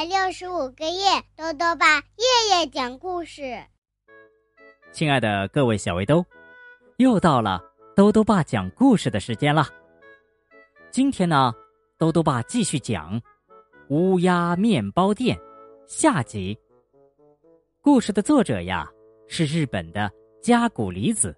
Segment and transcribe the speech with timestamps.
[0.00, 3.62] 百六十五个夜，豆豆爸夜夜讲故事。
[4.92, 6.24] 亲爱的各位小围兜，
[6.96, 7.62] 又到了
[7.94, 9.68] 豆豆爸讲故事的时间了。
[10.90, 11.52] 今天呢，
[11.98, 13.20] 豆豆爸继续讲
[13.90, 15.36] 《乌鸦面包店》
[15.86, 16.58] 下集。
[17.82, 18.90] 故事的作者呀
[19.28, 21.36] 是日本的加古离子，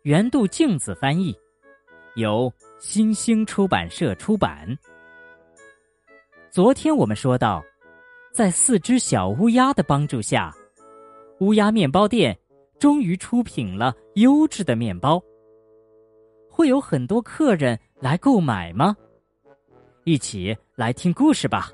[0.00, 1.38] 原度镜子翻译，
[2.14, 4.66] 由新兴出版社出版。
[6.56, 7.62] 昨天我们说到，
[8.32, 10.50] 在四只小乌鸦的帮助下，
[11.40, 12.34] 乌鸦面包店
[12.78, 15.22] 终于出品了优质的面包。
[16.50, 18.96] 会有很多客人来购买吗？
[20.04, 21.70] 一起来听故事吧。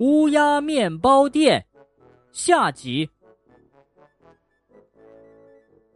[0.00, 1.64] 乌鸦面包店
[2.30, 3.08] 下集。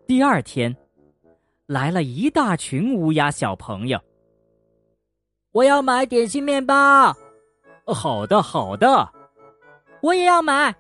[0.06, 0.74] 第二天，
[1.66, 4.00] 来了一大群乌鸦小朋友。
[5.56, 7.16] 我要买点心面包。
[7.86, 9.10] 好的，好的。
[10.02, 10.74] 我也要买。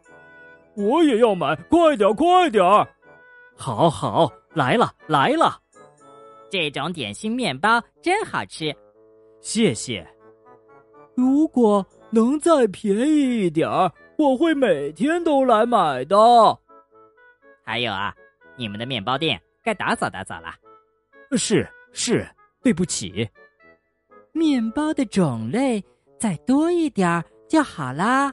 [0.74, 2.62] 我也要买，快点，快点。
[3.56, 5.58] 好好，来了，来了。
[6.50, 8.70] 这种点心面包真好吃。
[9.40, 10.06] 谢谢。
[11.14, 16.14] 如果能再便宜一点儿，我会每天都来买的。
[17.64, 18.14] 还有啊，
[18.56, 20.54] 你们的面包店该打扫打扫了。
[21.34, 22.28] 是是，
[22.62, 23.26] 对不起。
[24.36, 25.82] 面包的种类
[26.20, 28.30] 再多一点儿就好啦。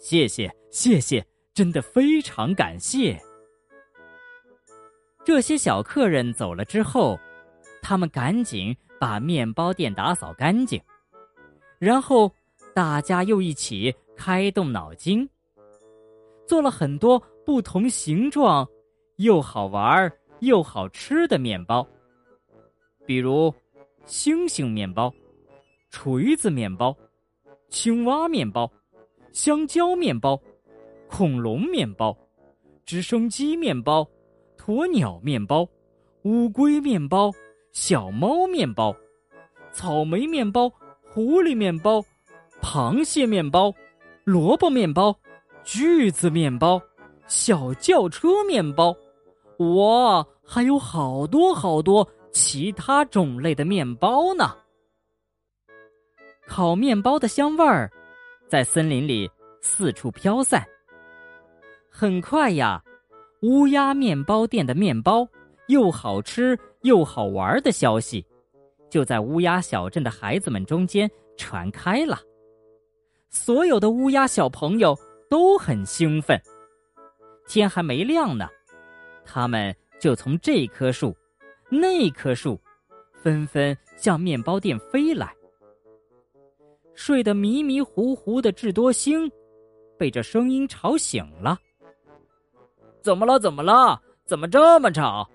[0.00, 3.16] 谢谢谢谢，真的非常感谢。
[5.24, 7.16] 这些小客人走了之后，
[7.80, 10.82] 他们赶紧把面包店打扫干净，
[11.78, 12.28] 然后
[12.74, 15.28] 大家又一起开动脑筋，
[16.48, 18.68] 做了很多不同形状、
[19.18, 21.86] 又好玩又好吃的面包，
[23.06, 23.54] 比如。
[24.06, 25.12] 星星面包、
[25.90, 26.96] 锤子面包、
[27.68, 28.70] 青蛙面包、
[29.32, 30.40] 香蕉面包、
[31.08, 32.16] 恐龙面包、
[32.84, 34.06] 直升机面包、
[34.56, 35.68] 鸵鸟面包、
[36.22, 37.32] 乌龟面包、
[37.72, 38.94] 小猫面包、
[39.72, 40.70] 草莓面包、
[41.12, 42.00] 狐狸面包、
[42.62, 43.74] 螃蟹面包、
[44.22, 45.18] 萝卜面包、
[45.64, 46.80] 锯子面包、
[47.26, 48.96] 小轿车面包，
[49.58, 52.08] 哇，还有好多好多。
[52.38, 54.54] 其他种类的面包呢？
[56.46, 57.90] 烤面包的香味儿
[58.46, 59.28] 在森林里
[59.62, 60.62] 四处飘散。
[61.90, 62.84] 很快呀，
[63.40, 65.26] 乌鸦面包店的面包
[65.68, 68.22] 又好吃又好玩的消息
[68.90, 72.20] 就在乌鸦小镇的孩子们中间传开了。
[73.30, 74.94] 所有的乌鸦小朋友
[75.30, 76.38] 都很兴奋。
[77.48, 78.46] 天还没亮呢，
[79.24, 81.16] 他们就从这棵树。
[81.68, 82.60] 那棵树
[83.12, 85.32] 纷纷向面包店飞来。
[86.94, 89.30] 睡得迷迷糊糊的智多星
[89.98, 91.58] 被这声音吵醒了。
[93.02, 93.38] 怎么了？
[93.38, 94.00] 怎么了？
[94.24, 95.28] 怎么这么吵？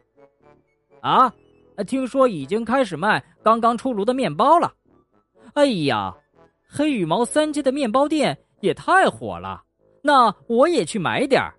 [1.02, 1.34] 啊！
[1.88, 4.74] 听说已经开始卖刚刚出炉的面包了。
[5.54, 6.16] 哎呀，
[6.68, 9.64] 黑羽毛三街的面包店也太火了。
[10.02, 11.54] 那我也去买点儿。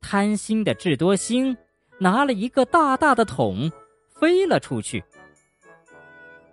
[0.00, 1.56] 贪心的智多星。
[2.04, 3.72] 拿了一个大大的桶，
[4.10, 5.02] 飞了出去。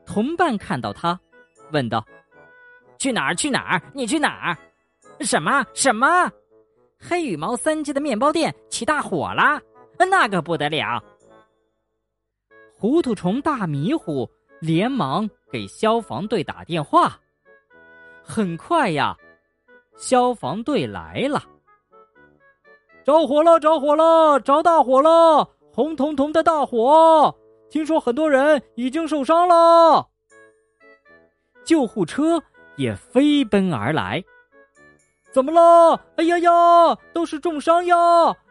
[0.06, 1.20] 同伴看到他，
[1.74, 2.06] 问道
[2.98, 3.36] ：“去哪儿？
[3.36, 3.82] 去哪儿？
[3.94, 4.58] 你去哪儿？
[5.20, 6.32] 什么什么？
[6.98, 9.62] 黑羽毛三街的面包店起大火了？
[10.10, 11.04] 那可不得了！”
[12.72, 14.26] 糊涂虫大迷糊，
[14.62, 17.20] 连忙给消防队打电话。
[18.24, 19.18] 很快呀，
[19.98, 21.44] 消防队来了。
[23.04, 23.60] 着火了！
[23.60, 24.40] 着火了！
[24.40, 25.48] 着大火了！
[25.74, 27.36] 红彤彤的大火！
[27.70, 30.08] 听说很多人已经受伤了。
[31.64, 32.42] 救护车
[32.76, 34.24] 也飞奔而来。
[35.32, 36.00] 怎么了？
[36.18, 37.96] 哎呀呀，都是重伤呀！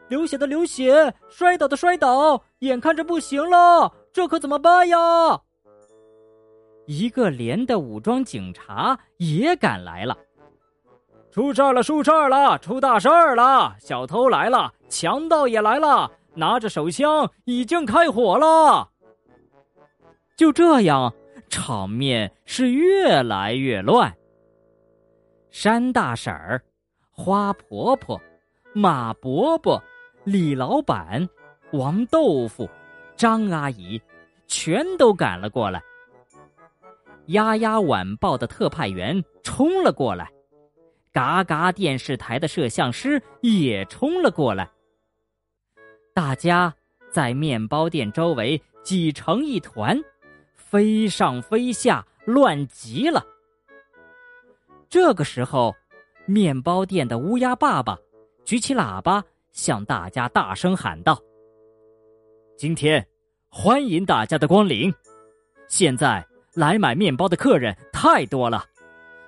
[0.09, 4.99] 流血的流血，摔倒的摔倒，眼看着不行了，这可怎么办呀？
[6.87, 10.17] 一个连的武装警察也赶来了。
[11.33, 11.83] 出事儿了！
[11.83, 12.59] 出事儿了！
[12.59, 13.75] 出大事儿了！
[13.79, 18.89] 小偷来了，强盗也来了，拿着手枪，已经开火了。
[20.37, 21.13] 就这样，
[21.49, 24.13] 场面是越来越乱。
[25.51, 26.61] 山大婶儿、
[27.13, 28.21] 花婆婆、
[28.73, 29.81] 马伯伯、
[30.25, 31.29] 李老板、
[31.73, 32.69] 王豆腐、
[33.17, 34.01] 张阿姨，
[34.49, 35.81] 全都赶了过来。
[37.27, 40.29] 丫丫晚报的特派员冲了过来。
[41.13, 44.71] 嘎嘎电视台的摄像师也冲了过来。
[46.15, 46.75] 大家
[47.11, 49.99] 在面包店周围挤成一团，
[50.55, 53.25] 飞上飞下，乱极了。
[54.89, 55.75] 这个时候，
[56.27, 57.99] 面包店的乌鸦爸爸
[58.45, 61.21] 举起喇叭，向大家大声喊道
[62.57, 63.05] ：“今天
[63.49, 64.93] 欢迎大家的光临！
[65.69, 66.25] 现在
[66.55, 68.65] 来买面包的客人太多了，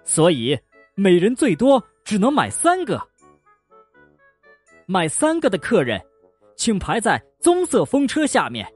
[0.05, 0.59] 所以
[0.95, 3.01] 每人最多只能买三个。
[4.85, 5.99] 买三个的客人，
[6.55, 8.67] 请排在棕色风车下面；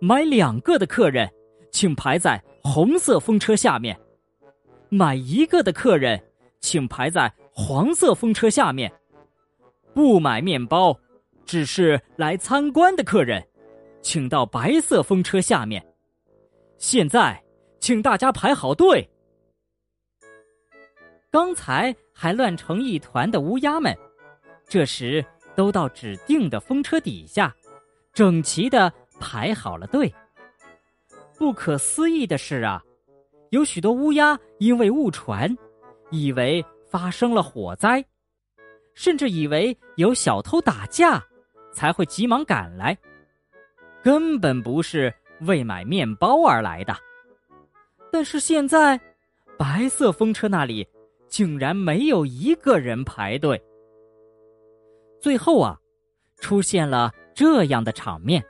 [0.00, 1.30] 买两个的客人，
[1.72, 3.98] 请排在红色风车下面。”
[4.90, 6.22] 买一个的客人，
[6.60, 8.88] 请排在黄色风车下面；
[9.94, 10.96] 不买面包，
[11.46, 13.44] 只是来参观的客人，
[14.02, 15.84] 请到白色风车下面。
[16.76, 17.42] 现在，
[17.80, 19.08] 请大家排好队。
[21.34, 23.92] 刚才还乱成一团的乌鸦们，
[24.68, 25.24] 这时
[25.56, 27.52] 都到指定的风车底下，
[28.12, 30.14] 整齐的排好了队。
[31.36, 32.80] 不可思议的是啊！
[33.50, 35.52] 有许多乌鸦因为误传，
[36.12, 38.04] 以为发生了火灾，
[38.94, 41.20] 甚至以为有小偷打架，
[41.72, 42.96] 才会急忙赶来，
[44.04, 46.94] 根本不是为买面包而来的。
[48.12, 49.00] 但是现在，
[49.58, 50.86] 白色风车那里
[51.34, 53.60] 竟然没有一个人排队。
[55.20, 55.76] 最后啊，
[56.36, 58.40] 出现了这样的场面。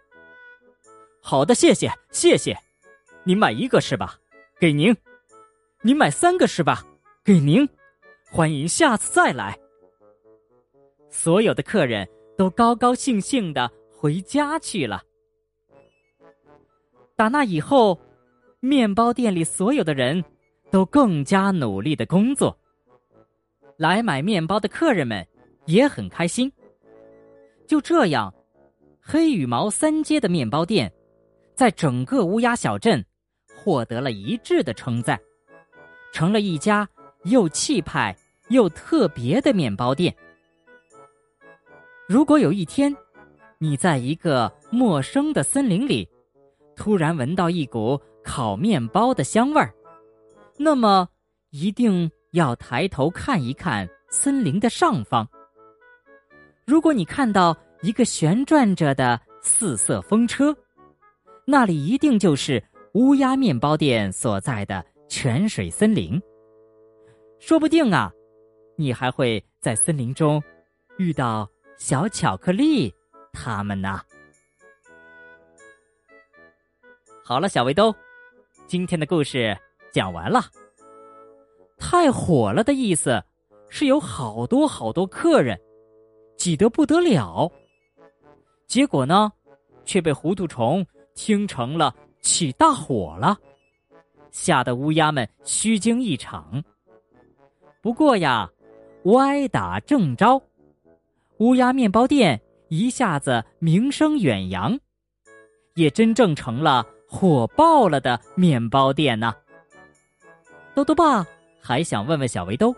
[1.23, 2.55] 好的，谢谢，谢谢，
[3.25, 4.19] 您买一个是吧？
[4.61, 4.95] 给您，
[5.81, 6.85] 您买三个是吧？
[7.25, 7.67] 给您，
[8.31, 9.59] 欢迎下次再来。
[11.09, 12.07] 所有的客人
[12.37, 15.03] 都高高兴兴的回家去了。
[17.17, 17.99] 打那以后，
[18.61, 20.23] 面包店里所有的人
[20.71, 22.55] 都更加努力的工作。
[23.79, 25.27] 来买面包的客人们
[25.67, 26.53] 也很开心。
[27.67, 28.33] 就这样，
[29.01, 30.93] 黑羽毛三街的面包店，
[31.55, 33.05] 在整个乌鸦小镇。
[33.57, 35.19] 获得了一致的称赞，
[36.13, 36.87] 成了一家
[37.23, 38.15] 又气派
[38.51, 40.15] 又特别的面包店。
[42.07, 42.95] 如果有一天，
[43.57, 46.07] 你在一个陌生的森林里，
[46.77, 49.73] 突然闻到一股烤面包的香味儿，
[50.59, 51.09] 那么
[51.49, 55.27] 一定要抬头看一看森林的上方。
[56.65, 60.57] 如果你看到一个旋转着的四色风车，
[61.45, 62.63] 那里一定就是。
[62.95, 66.23] 乌鸦面包店所在的泉水森林，
[67.41, 68.09] 说不定啊，
[68.77, 70.41] 你还会在森林中
[70.97, 72.95] 遇到小巧克力
[73.33, 74.01] 他们呢。
[77.25, 77.93] 好了，小围兜，
[78.69, 79.59] 今天的故事
[79.93, 80.45] 讲完了。
[81.95, 83.23] 太火了的意思
[83.69, 85.57] 是有好多好多客人
[86.37, 87.49] 挤得不得了，
[88.67, 89.33] 结果呢，
[89.85, 91.95] 却被糊涂虫听成了。
[92.21, 93.39] 起大火了，
[94.33, 96.61] 吓得乌鸦们虚惊一场。
[97.81, 98.51] 不过呀，
[99.05, 100.43] 歪打正着，
[101.39, 104.77] 乌鸦面包店一下子名声远扬，
[105.75, 109.33] 也真正成了火爆了的面包店呢。
[110.75, 111.25] 豆豆爸
[111.67, 112.77] 还想问问小围兜：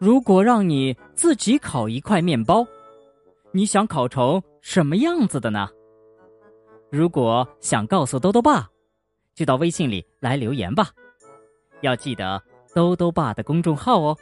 [0.00, 2.66] 如果让你自己烤一块面包，
[3.52, 5.68] 你想烤成什么样子的呢？
[6.90, 8.68] 如果想告诉兜兜爸，
[9.36, 10.88] 就到微信里来留言吧。
[11.82, 12.42] 要记得
[12.74, 14.18] 兜兜爸的公众号哦，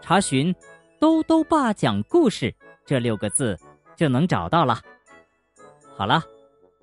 [0.00, 0.52] 查询
[0.98, 2.52] “兜兜爸讲故事”
[2.84, 3.56] 这六个字
[3.94, 4.80] 就能找到了。
[5.96, 6.20] 好了，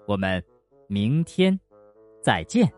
[0.05, 0.41] 我们
[0.87, 1.59] 明天
[2.21, 2.71] 再见。